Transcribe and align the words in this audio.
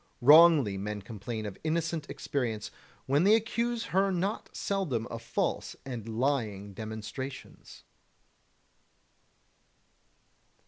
Wrongly 0.19 0.79
men 0.79 1.03
complain 1.03 1.45
of 1.45 1.59
innocent 1.63 2.09
experience, 2.09 2.71
when 3.05 3.23
they 3.23 3.35
accuse 3.35 3.83
her 3.93 4.09
not 4.11 4.49
seldom 4.51 5.05
of 5.11 5.21
false 5.21 5.75
and 5.85 6.09
lying 6.09 6.73
demonstrations. 6.73 7.83